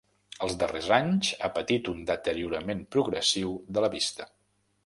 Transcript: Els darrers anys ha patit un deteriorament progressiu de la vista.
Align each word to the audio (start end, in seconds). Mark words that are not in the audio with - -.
Els 0.45 0.53
darrers 0.63 0.87
anys 0.97 1.29
ha 1.41 1.51
patit 1.59 1.91
un 1.95 2.01
deteriorament 2.09 2.83
progressiu 2.97 3.55
de 3.77 3.85
la 3.89 3.93
vista. 3.99 4.31